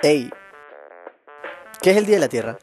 Hey, 0.00 0.30
¿qué 1.82 1.90
es 1.90 1.96
el 1.96 2.06
Día 2.06 2.14
de 2.14 2.20
la 2.20 2.28
Tierra? 2.28 2.56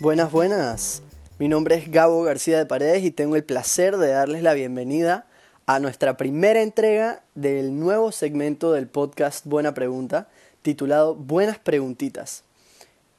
Buenas, 0.00 0.32
buenas. 0.32 1.02
Mi 1.38 1.46
nombre 1.46 1.76
es 1.76 1.92
Gabo 1.92 2.24
García 2.24 2.58
de 2.58 2.66
Paredes 2.66 3.04
y 3.04 3.12
tengo 3.12 3.36
el 3.36 3.44
placer 3.44 3.98
de 3.98 4.08
darles 4.08 4.42
la 4.42 4.54
bienvenida 4.54 5.26
a 5.66 5.78
nuestra 5.78 6.16
primera 6.16 6.60
entrega 6.60 7.22
del 7.36 7.78
nuevo 7.78 8.10
segmento 8.10 8.72
del 8.72 8.88
podcast 8.88 9.46
Buena 9.46 9.74
Pregunta, 9.74 10.26
titulado 10.62 11.14
Buenas 11.14 11.58
Preguntitas. 11.58 12.44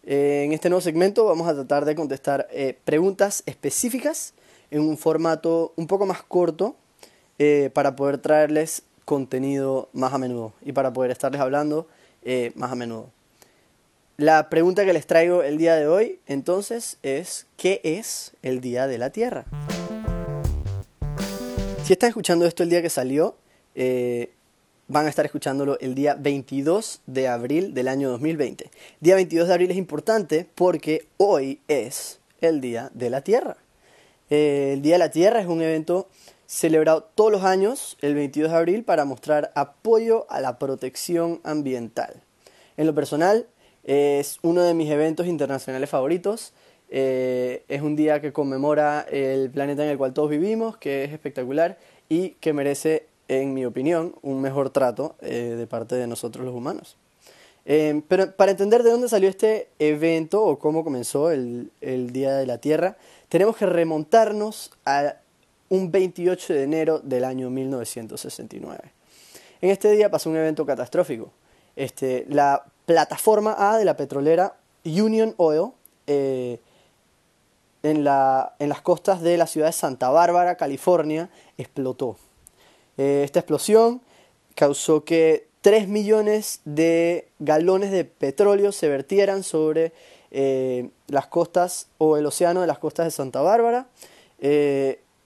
Eh, 0.05 0.43
en 0.45 0.53
este 0.53 0.69
nuevo 0.69 0.81
segmento 0.81 1.25
vamos 1.25 1.47
a 1.47 1.53
tratar 1.53 1.85
de 1.85 1.95
contestar 1.95 2.47
eh, 2.51 2.77
preguntas 2.83 3.43
específicas 3.45 4.33
en 4.71 4.81
un 4.81 4.97
formato 4.97 5.71
un 5.75 5.87
poco 5.87 6.05
más 6.05 6.23
corto 6.23 6.75
eh, 7.39 7.69
para 7.73 7.95
poder 7.95 8.17
traerles 8.17 8.83
contenido 9.05 9.89
más 9.93 10.13
a 10.13 10.17
menudo 10.17 10.53
y 10.61 10.71
para 10.71 10.91
poder 10.91 11.11
estarles 11.11 11.41
hablando 11.41 11.87
más 12.55 12.71
a 12.71 12.75
menudo. 12.75 13.09
La 14.15 14.49
pregunta 14.49 14.85
que 14.85 14.93
les 14.93 15.05
traigo 15.05 15.43
el 15.43 15.57
día 15.57 15.75
de 15.75 15.87
hoy 15.87 16.19
entonces 16.25 16.97
es 17.03 17.47
¿qué 17.57 17.81
es 17.83 18.31
el 18.43 18.61
Día 18.61 18.87
de 18.87 18.97
la 18.97 19.09
Tierra? 19.09 19.43
Si 21.83 21.91
están 21.91 22.07
escuchando 22.07 22.45
esto 22.45 22.63
el 22.63 22.69
día 22.69 22.81
que 22.81 22.89
salió, 22.89 23.35
van 24.93 25.07
a 25.07 25.09
estar 25.09 25.25
escuchándolo 25.25 25.79
el 25.79 25.95
día 25.95 26.13
22 26.13 27.01
de 27.07 27.27
abril 27.27 27.73
del 27.73 27.87
año 27.87 28.11
2020. 28.11 28.69
Día 28.99 29.15
22 29.15 29.47
de 29.47 29.53
abril 29.55 29.71
es 29.71 29.77
importante 29.77 30.47
porque 30.53 31.07
hoy 31.17 31.61
es 31.67 32.19
el 32.41 32.61
Día 32.61 32.91
de 32.93 33.09
la 33.09 33.21
Tierra. 33.21 33.57
El 34.29 34.83
Día 34.83 34.93
de 34.93 34.99
la 34.99 35.09
Tierra 35.09 35.41
es 35.41 35.47
un 35.47 35.63
evento 35.63 36.09
celebrado 36.45 37.09
todos 37.15 37.31
los 37.31 37.43
años, 37.43 37.97
el 38.01 38.13
22 38.13 38.51
de 38.51 38.57
abril, 38.57 38.83
para 38.83 39.03
mostrar 39.03 39.51
apoyo 39.55 40.27
a 40.29 40.39
la 40.39 40.59
protección 40.59 41.41
ambiental. 41.43 42.21
En 42.77 42.85
lo 42.85 42.93
personal, 42.93 43.47
es 43.83 44.37
uno 44.43 44.61
de 44.61 44.75
mis 44.75 44.91
eventos 44.91 45.25
internacionales 45.25 45.89
favoritos. 45.89 46.53
Eh, 46.89 47.63
es 47.67 47.81
un 47.81 47.95
día 47.95 48.21
que 48.21 48.31
conmemora 48.31 49.07
el 49.09 49.49
planeta 49.49 49.83
en 49.83 49.89
el 49.89 49.97
cual 49.97 50.13
todos 50.13 50.29
vivimos, 50.29 50.77
que 50.77 51.03
es 51.03 51.11
espectacular 51.11 51.79
y 52.09 52.31
que 52.41 52.53
merece, 52.53 53.07
en 53.27 53.53
mi 53.53 53.65
opinión, 53.65 54.15
un 54.21 54.41
mejor 54.41 54.69
trato 54.69 55.15
eh, 55.21 55.55
de 55.57 55.67
parte 55.67 55.95
de 55.95 56.07
nosotros 56.07 56.45
los 56.45 56.53
humanos. 56.53 56.97
Eh, 57.65 58.01
pero 58.07 58.35
para 58.35 58.51
entender 58.51 58.83
de 58.83 58.91
dónde 58.91 59.07
salió 59.07 59.29
este 59.29 59.69
evento 59.79 60.43
o 60.43 60.59
cómo 60.59 60.83
comenzó 60.83 61.31
el, 61.31 61.71
el 61.81 62.11
Día 62.11 62.33
de 62.35 62.45
la 62.45 62.57
Tierra, 62.57 62.97
tenemos 63.29 63.55
que 63.55 63.65
remontarnos 63.65 64.71
a 64.85 65.15
un 65.69 65.91
28 65.91 66.53
de 66.53 66.63
enero 66.63 66.99
del 66.99 67.23
año 67.23 67.49
1969. 67.49 68.91
En 69.61 69.69
este 69.69 69.89
día 69.91 70.11
pasó 70.11 70.29
un 70.29 70.35
evento 70.35 70.65
catastrófico. 70.65 71.31
Este, 71.75 72.25
la 72.29 72.65
plataforma 72.85 73.55
A 73.57 73.77
de 73.77 73.85
la 73.85 73.97
petrolera 73.97 74.55
Union 74.85 75.33
Oil 75.37 75.71
eh, 76.05 76.59
en, 77.81 78.03
la, 78.03 78.55
en, 78.59 78.69
las 78.69 78.81
costas 78.81 79.21
de 79.21 79.37
la 79.37 79.47
ciudad 79.47 79.67
de 79.67 79.73
Santa 79.73 80.09
Bárbara, 80.09 80.57
California, 80.57 81.29
explotó. 81.57 82.17
Eh, 82.97 83.21
esta 83.23 83.39
explosión 83.39 84.01
causó 84.55 85.03
que 85.03 85.47
3 85.61 85.87
millones 85.87 86.61
de 86.65 87.27
galones 87.39 87.91
de 87.91 88.05
petróleo 88.05 88.71
se 88.71 88.89
vertieran 88.89 89.43
sobre 89.43 89.93
eh, 90.31 90.89
las 91.07 91.27
costas 91.27 91.87
o 91.97 92.17
el 92.17 92.25
océano 92.25 92.61
de 92.61 92.67
las 92.67 92.79
costas 92.79 93.05
de 93.05 93.11
Santa 93.11 93.41
Bárbara. 93.41 93.87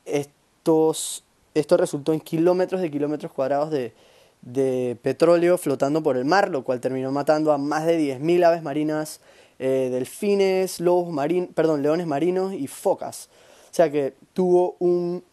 estos, 0.05 1.23
esto 1.53 1.77
resultó 1.77 2.13
en 2.13 2.19
kilómetros 2.19 2.81
de 2.81 2.91
kilómetros 2.91 3.31
cuadrados 3.31 3.71
de, 3.71 3.93
de 4.41 4.97
petróleo 5.01 5.57
flotando 5.57 6.01
por 6.01 6.17
el 6.17 6.25
mar, 6.25 6.49
lo 6.49 6.63
cual 6.63 6.79
terminó 6.79 7.11
matando 7.11 7.51
a 7.51 7.57
más 7.57 7.85
de 7.85 7.99
10.000 7.99 8.45
aves 8.45 8.63
marinas, 8.63 9.19
eh, 9.59 9.89
delfines, 9.91 10.79
lobos 10.79 11.11
marinos, 11.11 11.49
perdón, 11.53 11.81
leones 11.81 12.07
marinos 12.07 12.53
y 12.53 12.67
focas. 12.67 13.29
O 13.71 13.73
sea 13.73 13.91
que 13.91 14.13
tuvo 14.33 14.75
un, 14.79 15.23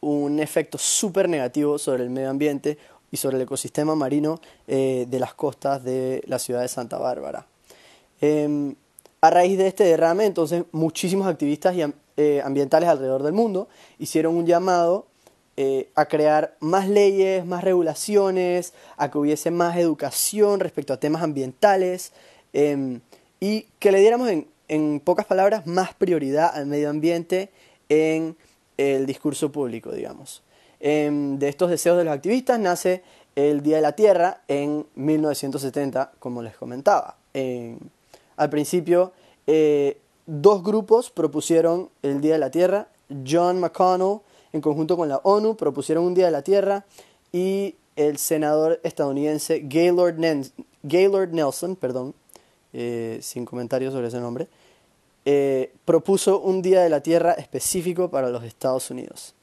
un 0.00 0.40
efecto 0.40 0.78
súper 0.78 1.28
negativo 1.28 1.78
sobre 1.78 2.04
el 2.04 2.10
medio 2.10 2.30
ambiente 2.30 2.78
y 3.10 3.16
sobre 3.16 3.36
el 3.36 3.42
ecosistema 3.42 3.94
marino 3.94 4.40
eh, 4.66 5.06
de 5.08 5.20
las 5.20 5.34
costas 5.34 5.82
de 5.84 6.22
la 6.26 6.38
ciudad 6.38 6.62
de 6.62 6.68
Santa 6.68 6.98
Bárbara. 6.98 7.46
Em, 8.20 8.74
a 9.20 9.30
raíz 9.30 9.58
de 9.58 9.66
este 9.66 9.84
derrame, 9.84 10.24
entonces, 10.24 10.64
muchísimos 10.72 11.26
activistas 11.26 11.74
y, 11.74 11.82
eh, 12.16 12.42
ambientales 12.44 12.88
alrededor 12.88 13.22
del 13.22 13.32
mundo 13.32 13.68
hicieron 13.98 14.34
un 14.34 14.46
llamado 14.46 15.06
eh, 15.58 15.88
a 15.94 16.04
crear 16.04 16.56
más 16.60 16.86
leyes, 16.86 17.46
más 17.46 17.64
regulaciones, 17.64 18.74
a 18.98 19.10
que 19.10 19.16
hubiese 19.16 19.50
más 19.50 19.78
educación 19.78 20.60
respecto 20.60 20.92
a 20.92 21.00
temas 21.00 21.22
ambientales 21.22 22.12
em, 22.52 23.00
y 23.40 23.62
que 23.78 23.90
le 23.90 24.00
diéramos 24.00 24.28
en, 24.28 24.46
en, 24.68 25.00
pocas 25.00 25.24
palabras 25.24 25.66
más 25.66 25.94
prioridad 25.94 26.50
al 26.54 26.66
medio 26.66 26.90
ambiente 26.90 27.50
en 27.88 28.36
el 28.76 29.06
discurso 29.06 29.50
público, 29.50 29.92
digamos. 29.92 30.42
Em, 30.80 31.38
de 31.38 31.48
estos 31.48 31.70
deseos 31.70 31.96
de 31.96 32.04
los 32.04 32.14
activistas 32.14 32.58
nace 32.60 33.02
el 33.34 33.62
Día 33.62 33.76
de 33.76 33.82
la 33.82 33.92
Tierra 33.92 34.42
en 34.48 34.86
1970, 34.94 36.12
como 36.18 36.42
les 36.42 36.56
comentaba. 36.56 37.16
al 38.38 38.50
principio, 38.50 39.12
eh, 39.46 39.98
dos 40.26 40.62
grupos 40.62 41.10
propusieron 41.10 41.90
el 42.02 42.20
Día 42.20 42.34
de 42.34 42.38
la 42.38 42.50
Tierra, 42.50 42.88
John 43.26 43.60
McConnell 43.60 44.20
en 44.52 44.60
conjunto 44.60 44.96
con 44.96 45.08
la 45.08 45.18
ONU, 45.18 45.56
propusieron 45.56 46.04
un 46.04 46.14
Día 46.14 46.26
de 46.26 46.32
la 46.32 46.42
Tierra 46.42 46.84
y 47.32 47.76
el 47.94 48.18
senador 48.18 48.80
estadounidense 48.82 49.60
Gaylord, 49.64 50.18
Nelson, 51.32 51.76
perdón, 51.76 52.14
eh, 52.72 53.18
sin 53.22 53.44
comentarios 53.44 53.92
sobre 53.92 54.08
ese 54.08 54.20
nombre, 54.20 54.48
eh, 55.28 55.72
propuso 55.84 56.38
un 56.38 56.62
Día 56.62 56.82
de 56.82 56.88
la 56.88 57.00
Tierra 57.00 57.32
específico 57.32 58.10
para 58.10 58.30
los 58.30 58.44
Estados 58.44 58.92
Unidos. 58.92 59.34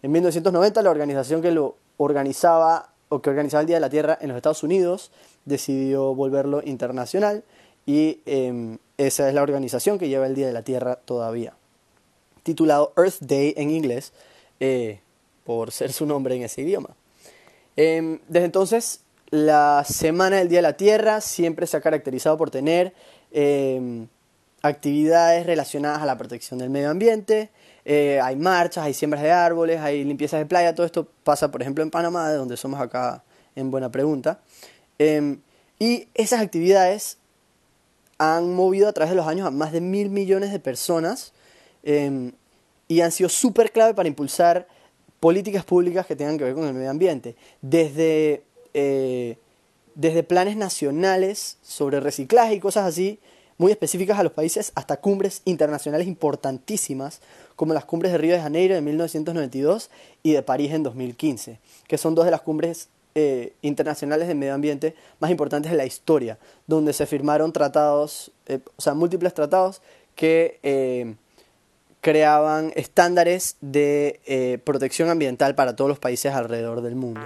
En 0.00 0.10
1990 0.10 0.80
la 0.80 0.90
organización 0.90 1.42
que 1.42 1.50
lo 1.50 1.76
organizaba 1.98 2.88
o 3.10 3.20
que 3.20 3.28
organizaba 3.28 3.60
el 3.60 3.66
Día 3.66 3.76
de 3.76 3.80
la 3.80 3.90
Tierra 3.90 4.16
en 4.18 4.28
los 4.28 4.36
Estados 4.38 4.62
Unidos 4.62 5.10
decidió 5.44 6.14
volverlo 6.14 6.62
internacional 6.64 7.44
y 7.84 8.20
em, 8.24 8.78
esa 8.96 9.28
es 9.28 9.34
la 9.34 9.42
organización 9.42 9.98
que 9.98 10.08
lleva 10.08 10.26
el 10.26 10.34
Día 10.34 10.46
de 10.46 10.54
la 10.54 10.62
Tierra 10.62 10.96
todavía. 10.96 11.52
Titulado 12.42 12.94
Earth 12.96 13.20
Day 13.20 13.52
en 13.58 13.70
inglés, 13.70 14.14
eh, 14.58 15.00
por 15.44 15.70
ser 15.70 15.92
su 15.92 16.06
nombre 16.06 16.34
en 16.34 16.44
ese 16.44 16.62
idioma. 16.62 16.96
Em, 17.76 18.20
desde 18.26 18.46
entonces, 18.46 19.00
la 19.28 19.84
Semana 19.86 20.38
del 20.38 20.48
Día 20.48 20.58
de 20.58 20.62
la 20.62 20.78
Tierra 20.78 21.20
siempre 21.20 21.66
se 21.66 21.76
ha 21.76 21.82
caracterizado 21.82 22.38
por 22.38 22.50
tener 22.50 22.94
em, 23.32 24.08
actividades 24.62 25.46
relacionadas 25.46 26.02
a 26.02 26.06
la 26.06 26.16
protección 26.18 26.58
del 26.58 26.70
medio 26.70 26.90
ambiente. 26.90 27.50
Eh, 27.84 28.20
hay 28.22 28.36
marchas, 28.36 28.84
hay 28.84 28.94
siembras 28.94 29.22
de 29.22 29.30
árboles, 29.30 29.80
hay 29.80 30.04
limpiezas 30.04 30.40
de 30.40 30.46
playa. 30.46 30.74
Todo 30.74 30.86
esto 30.86 31.06
pasa, 31.24 31.50
por 31.50 31.62
ejemplo, 31.62 31.82
en 31.84 31.90
Panamá, 31.90 32.30
de 32.30 32.36
donde 32.36 32.56
somos 32.56 32.80
acá 32.80 33.22
en 33.54 33.70
Buena 33.70 33.90
Pregunta. 33.90 34.40
Em, 34.98 35.40
y 35.78 36.08
esas 36.14 36.40
actividades 36.40 37.18
han 38.18 38.54
movido 38.54 38.88
a 38.88 38.92
través 38.92 39.10
de 39.10 39.16
los 39.16 39.26
años 39.26 39.46
a 39.46 39.50
más 39.50 39.72
de 39.72 39.80
mil 39.80 40.10
millones 40.10 40.50
de 40.50 40.58
personas 40.58 41.32
y 42.88 43.00
han 43.00 43.12
sido 43.12 43.28
súper 43.28 43.72
clave 43.72 43.94
para 43.94 44.08
impulsar 44.08 44.66
políticas 45.20 45.64
públicas 45.64 46.06
que 46.06 46.16
tengan 46.16 46.38
que 46.38 46.44
ver 46.44 46.54
con 46.54 46.66
el 46.66 46.74
medio 46.74 46.90
ambiente. 46.90 47.36
Desde, 47.62 48.44
eh, 48.74 49.38
desde 49.94 50.22
planes 50.22 50.56
nacionales 50.56 51.58
sobre 51.62 52.00
reciclaje 52.00 52.54
y 52.54 52.60
cosas 52.60 52.86
así, 52.86 53.18
muy 53.58 53.72
específicas 53.72 54.18
a 54.18 54.22
los 54.22 54.32
países, 54.32 54.72
hasta 54.74 54.98
cumbres 54.98 55.42
internacionales 55.44 56.06
importantísimas, 56.06 57.20
como 57.56 57.74
las 57.74 57.84
cumbres 57.84 58.12
de 58.12 58.18
Río 58.18 58.34
de 58.34 58.40
Janeiro 58.40 58.74
en 58.74 58.84
1992 58.84 59.90
y 60.22 60.32
de 60.32 60.42
París 60.42 60.72
en 60.72 60.82
2015, 60.82 61.58
que 61.86 61.98
son 61.98 62.14
dos 62.14 62.24
de 62.24 62.30
las 62.30 62.42
cumbres 62.42 62.88
eh, 63.14 63.54
internacionales 63.62 64.28
de 64.28 64.34
medio 64.34 64.54
ambiente 64.54 64.94
más 65.20 65.30
importantes 65.30 65.70
de 65.70 65.78
la 65.78 65.86
historia, 65.86 66.38
donde 66.66 66.92
se 66.92 67.06
firmaron 67.06 67.52
tratados, 67.52 68.30
eh, 68.46 68.60
o 68.76 68.82
sea, 68.82 68.94
múltiples 68.94 69.32
tratados 69.32 69.80
que 70.14 70.60
creaban 72.06 72.72
estándares 72.76 73.56
de 73.60 74.20
eh, 74.26 74.58
protección 74.62 75.10
ambiental 75.10 75.56
para 75.56 75.74
todos 75.74 75.88
los 75.88 75.98
países 75.98 76.32
alrededor 76.32 76.80
del 76.80 76.94
mundo. 76.94 77.20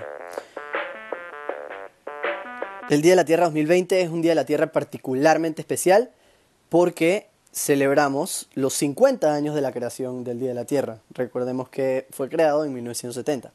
El 2.89 3.03
Día 3.03 3.13
de 3.13 3.17
la 3.17 3.27
Tierra 3.27 3.45
2020 3.45 4.01
es 4.01 4.09
un 4.09 4.23
Día 4.23 4.31
de 4.31 4.37
la 4.37 4.47
Tierra 4.47 4.73
particularmente 4.73 5.61
especial 5.61 6.13
porque 6.71 7.27
celebramos 7.53 8.49
los 8.55 8.75
50 8.75 9.35
años 9.35 9.55
de 9.55 9.61
la 9.61 9.73
creación 9.73 10.25
del 10.25 10.39
Día 10.39 10.51
de 10.51 10.55
la 10.55 10.65
Tierra. 10.65 11.01
Recordemos 11.11 11.69
que 11.69 12.07
fue 12.11 12.29
creado 12.31 12.65
en 12.65 12.73
1970. 12.73 13.53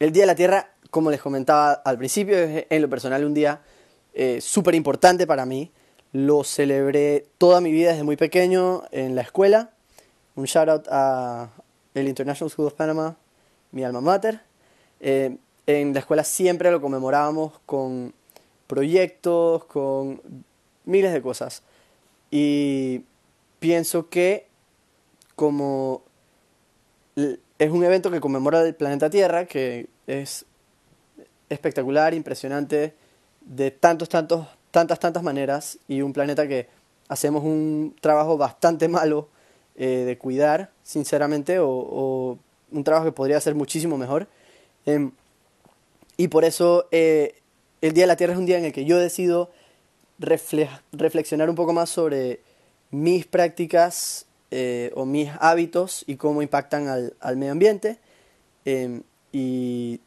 El 0.00 0.12
Día 0.12 0.24
de 0.24 0.26
la 0.26 0.34
Tierra, 0.34 0.70
como 0.90 1.10
les 1.10 1.20
comentaba 1.20 1.72
al 1.72 1.96
principio, 1.96 2.36
es 2.36 2.66
en 2.68 2.82
lo 2.82 2.90
personal 2.90 3.24
un 3.24 3.32
día 3.32 3.60
eh, 4.12 4.40
súper 4.40 4.74
importante 4.74 5.26
para 5.26 5.46
mí. 5.46 5.70
Lo 6.12 6.42
celebré 6.42 7.26
toda 7.38 7.60
mi 7.60 7.70
vida 7.70 7.90
desde 7.90 8.02
muy 8.02 8.16
pequeño 8.16 8.82
en 8.90 9.14
la 9.14 9.22
escuela. 9.22 9.70
Un 10.34 10.46
shout 10.46 10.68
out 10.68 10.88
a 10.90 11.50
el 11.94 12.08
International 12.08 12.50
School 12.50 12.66
of 12.66 12.74
Panama, 12.74 13.16
mi 13.70 13.84
alma 13.84 14.00
mater. 14.00 14.40
Eh, 14.98 15.36
en 15.66 15.94
la 15.94 16.00
escuela 16.00 16.24
siempre 16.24 16.72
lo 16.72 16.80
conmemorábamos 16.80 17.52
con 17.66 18.12
proyectos, 18.66 19.64
con 19.66 20.20
miles 20.84 21.12
de 21.12 21.22
cosas. 21.22 21.62
Y 22.30 23.04
pienso 23.58 24.08
que 24.08 24.46
como 25.34 26.02
es 27.16 27.70
un 27.70 27.84
evento 27.84 28.10
que 28.10 28.20
conmemora 28.20 28.62
el 28.62 28.74
planeta 28.74 29.10
Tierra, 29.10 29.46
que 29.46 29.88
es 30.06 30.46
espectacular, 31.48 32.14
impresionante, 32.14 32.94
de 33.40 33.70
tantos, 33.70 34.08
tantos, 34.08 34.46
tantas, 34.70 35.00
tantas 35.00 35.22
maneras, 35.22 35.78
y 35.88 36.02
un 36.02 36.12
planeta 36.12 36.46
que 36.46 36.68
hacemos 37.08 37.42
un 37.44 37.96
trabajo 38.00 38.38
bastante 38.38 38.88
malo 38.88 39.28
eh, 39.76 40.04
de 40.06 40.18
cuidar, 40.18 40.70
sinceramente, 40.82 41.58
o, 41.58 42.38
un 42.72 42.84
trabajo 42.84 43.06
que 43.06 43.12
podría 43.12 43.40
ser 43.40 43.54
muchísimo 43.54 43.98
mejor. 43.98 44.28
Em, 44.86 45.10
y 46.16 46.28
por 46.28 46.44
eso 46.44 46.86
eh, 46.92 47.40
el 47.80 47.92
Día 47.92 48.04
de 48.04 48.08
la 48.08 48.16
Tierra 48.16 48.34
es 48.34 48.38
un 48.38 48.46
día 48.46 48.58
en 48.58 48.64
el 48.64 48.72
que 48.72 48.84
yo 48.84 48.98
decido 48.98 49.50
reflexionar 50.20 51.48
un 51.48 51.56
poco 51.56 51.72
más 51.72 51.90
sobre 51.90 52.40
mis 52.90 53.26
prácticas 53.26 54.26
eh, 54.50 54.92
o 54.94 55.04
mis 55.04 55.30
hábitos 55.40 56.04
y 56.06 56.16
cómo 56.16 56.42
impactan 56.42 56.88
al, 56.88 57.14
al 57.20 57.36
medio 57.36 57.52
ambiente. 57.52 57.98
Em, 58.64 59.02
y 59.32 60.00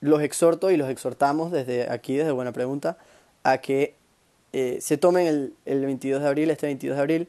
los 0.00 0.20
exhorto 0.22 0.70
y 0.70 0.76
los 0.76 0.90
exhortamos 0.90 1.52
desde 1.52 1.90
aquí, 1.90 2.16
desde 2.16 2.32
Buena 2.32 2.52
Pregunta, 2.52 2.98
a 3.44 3.58
que 3.58 3.94
eh, 4.52 4.78
se 4.80 4.98
tomen 4.98 5.26
el, 5.26 5.54
el, 5.64 5.84
22 5.84 6.22
de 6.22 6.28
abril, 6.28 6.50
este 6.50 6.66
22 6.66 6.96
de 6.96 7.00
abril, 7.00 7.28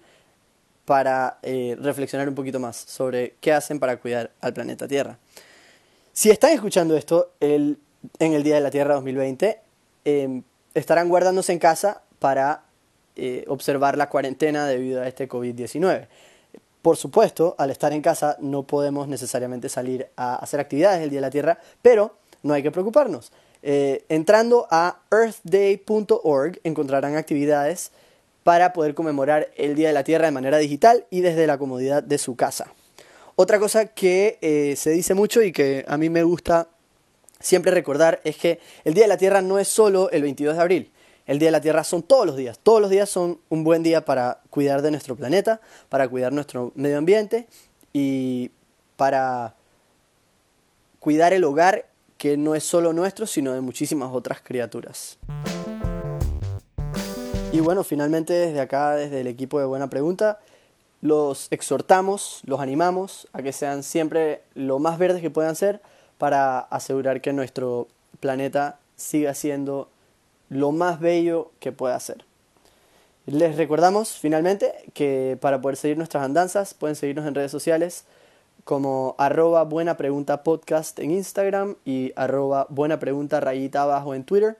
para 0.86 1.40
eh, 1.44 1.78
reflexionar 1.80 2.28
un 2.28 2.36
poquito 2.36 2.60
más 2.60 2.76
sobre 2.76 3.36
qué 3.40 3.54
hacen 3.54 3.80
para 3.80 3.98
cuidar 3.98 4.32
al 4.42 4.54
planeta 4.54 4.88
Tierra. 4.88 5.18
Si 6.12 6.30
están 6.30 6.52
escuchando 6.52 6.98
esto 6.98 7.32
el, 7.40 7.78
en 8.20 8.34
el 8.34 8.44
Día 8.44 8.56
de 8.56 8.62
la 8.62 8.72
Tierra 8.72 8.96
2020, 8.96 9.60
em, 10.06 10.44
estarán 10.74 11.10
guardándose 11.10 11.52
en 11.52 11.60
casa 11.60 12.02
para 12.20 12.64
eh, 13.16 13.46
observar 13.48 13.98
la 13.98 14.10
cuarentena 14.10 14.66
debido 14.66 15.02
a 15.02 15.08
este 15.08 15.30
COVID-19. 15.30 16.08
Por 16.82 16.98
supuesto, 16.98 17.56
al 17.58 17.72
estar 17.72 17.94
en 17.94 18.02
casa 18.02 18.36
no 18.40 18.64
podemos 18.64 19.08
necesariamente 19.08 19.70
salir 19.70 20.10
a 20.18 20.36
hacer 20.36 20.60
actividades 20.60 21.02
el 21.02 21.10
Día 21.10 21.18
de 21.18 21.28
la 21.28 21.32
Tierra, 21.32 21.60
pero 21.82 22.16
no 22.42 22.54
hay 22.54 22.64
que 22.64 22.72
preocuparnos. 22.72 23.32
Eh, 23.62 24.04
entrando 24.10 24.68
a 24.70 25.00
earthday.org 25.10 26.60
encontrarán 26.66 27.16
actividades 27.16 27.92
para 28.44 28.74
poder 28.74 28.94
conmemorar 28.94 29.50
el 29.56 29.76
Día 29.76 29.88
de 29.88 29.94
la 29.94 30.04
Tierra 30.04 30.26
de 30.26 30.32
manera 30.32 30.58
digital 30.58 31.06
y 31.10 31.22
desde 31.22 31.48
la 31.48 31.58
comodidad 31.58 32.04
de 32.04 32.18
su 32.18 32.36
casa. 32.36 32.74
Otra 33.36 33.60
cosa 33.60 33.88
que 33.88 34.38
eh, 34.42 34.76
se 34.76 34.90
dice 34.92 35.14
mucho 35.14 35.42
y 35.42 35.52
que 35.52 35.86
a 35.88 35.98
mí 35.98 36.10
me 36.10 36.24
gusta 36.24 36.68
siempre 37.44 37.72
recordar 37.72 38.22
es 38.24 38.38
que 38.38 38.60
el 38.86 38.96
Día 38.96 39.04
de 39.04 39.10
la 39.10 39.18
Tierra 39.18 39.42
no 39.42 39.60
es 39.60 39.68
solo 39.68 40.10
el 40.10 40.24
22 40.24 40.56
de 40.56 40.62
abril. 40.62 40.92
El 41.28 41.40
Día 41.40 41.50
de 41.50 41.52
la 41.52 41.62
Tierra 41.62 41.84
son 41.84 42.02
todos 42.02 42.26
los 42.26 42.36
días. 42.36 42.60
Todos 42.62 42.82
los 42.82 42.90
días 42.90 43.10
son 43.10 43.40
un 43.50 43.64
buen 43.64 43.84
día 43.84 44.04
para 44.06 44.40
cuidar 44.50 44.82
de 44.82 44.92
nuestro 44.92 45.16
planeta, 45.16 45.62
para 45.90 46.08
cuidar 46.08 46.34
nuestro 46.34 46.72
medio 46.76 46.98
ambiente 46.98 47.48
y 47.92 48.52
para 48.96 49.56
cuidar 51.00 51.34
el 51.34 51.44
hogar 51.44 51.86
que 52.18 52.38
no 52.38 52.56
es 52.56 52.64
solo 52.64 52.94
nuestro, 52.94 53.28
sino 53.28 53.54
de 53.54 53.62
muchísimas 53.62 54.10
otras 54.14 54.42
criaturas. 54.42 55.18
Y 57.52 57.60
bueno, 57.60 57.84
finalmente 57.84 58.34
desde 58.34 58.62
acá, 58.62 58.96
desde 58.96 59.22
el 59.22 59.28
equipo 59.28 59.60
de 59.60 59.66
Buena 59.66 59.90
Pregunta, 59.90 60.40
los 61.02 61.48
exhortamos, 61.52 62.42
los 62.46 62.62
animamos 62.62 63.28
a 63.34 63.42
que 63.42 63.52
sean 63.52 63.84
siempre 63.84 64.44
lo 64.56 64.80
más 64.80 64.98
verdes 64.98 65.22
que 65.22 65.30
puedan 65.30 65.56
ser 65.58 65.82
para 66.18 66.60
asegurar 66.60 67.22
que 67.22 67.34
nuestro 67.34 67.88
planeta 68.20 68.80
siga 68.96 69.34
siendo 69.34 69.90
lo 70.50 70.72
más 70.72 71.00
bello 71.00 71.52
que 71.60 71.72
pueda 71.72 72.00
ser. 72.00 72.26
Les 73.26 73.56
recordamos 73.56 74.18
finalmente 74.20 74.74
que 74.94 75.38
para 75.40 75.62
poder 75.62 75.78
seguir 75.78 75.98
nuestras 75.98 76.24
andanzas 76.24 76.74
pueden 76.74 76.96
seguirnos 76.96 77.26
en 77.26 77.36
redes 77.36 77.52
sociales 77.52 78.06
como 78.64 79.16
arroba 79.18 79.64
buena 79.64 79.98
pregunta 79.98 80.44
podcast 80.44 81.00
en 81.00 81.12
Instagram 81.12 81.76
y 81.86 82.14
arroba 82.16 82.68
buena 82.70 83.00
pregunta 83.00 83.40
rayita 83.40 83.84
abajo 83.84 84.14
en 84.14 84.24
Twitter. 84.24 84.58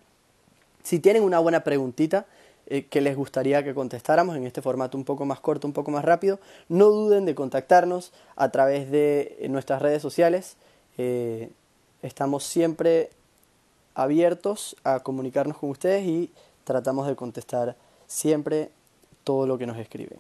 Si 0.84 1.00
tienen 1.00 1.24
una 1.24 1.40
buena 1.40 1.64
preguntita 1.64 2.26
eh, 2.68 2.86
que 2.86 3.02
les 3.02 3.16
gustaría 3.16 3.64
que 3.64 3.74
contestáramos 3.74 4.36
en 4.38 4.46
este 4.46 4.62
formato 4.62 4.98
un 4.98 5.04
poco 5.04 5.26
más 5.26 5.40
corto, 5.40 5.68
un 5.68 5.74
poco 5.74 5.92
más 5.92 6.06
rápido, 6.06 6.40
no 6.70 6.86
duden 6.86 7.26
de 7.26 7.36
contactarnos 7.36 8.14
a 8.36 8.50
través 8.50 8.90
de 8.92 9.46
nuestras 9.50 9.82
redes 9.82 10.02
sociales. 10.02 10.56
Eh, 10.98 11.50
estamos 12.02 12.44
siempre 12.44 13.10
abiertos 13.96 14.76
a 14.84 15.02
comunicarnos 15.02 15.58
con 15.58 15.70
ustedes 15.70 16.06
y 16.06 16.32
tratamos 16.64 17.08
de 17.08 17.16
contestar 17.16 17.76
siempre 18.08 18.70
todo 19.24 19.48
lo 19.48 19.58
que 19.58 19.66
nos 19.66 19.78
escriben. 19.78 20.20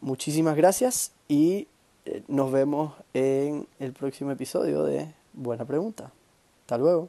muchísimas 0.00 0.56
gracias 0.56 1.12
y 1.28 1.68
eh, 2.06 2.22
nos 2.28 2.52
vemos 2.52 2.92
en 3.14 3.66
el 3.80 3.92
próximo 3.92 4.30
episodio 4.30 4.84
de 4.84 5.12
Buena 5.32 5.64
Pregunta. 5.64 6.12
Hasta 6.62 6.78
luego. 6.78 7.08